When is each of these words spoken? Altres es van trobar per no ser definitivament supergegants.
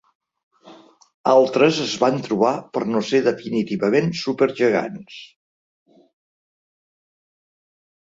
Altres 1.33 1.81
es 1.83 1.93
van 2.05 2.17
trobar 2.29 2.55
per 2.79 2.83
no 2.95 3.03
ser 3.11 3.21
definitivament 3.29 4.11
supergegants. 4.23 5.21